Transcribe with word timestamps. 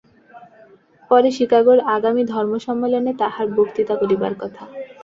পরে 1.11 1.29
চিকাগোর 1.37 1.79
আগামী 1.95 2.23
ধর্মসম্মেলনে 2.25 3.11
তাঁহার 3.21 3.47
বক্তৃতা 3.57 3.95
করিবার 4.01 4.33
কথা। 4.41 4.63